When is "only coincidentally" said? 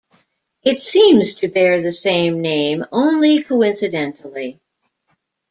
2.91-4.59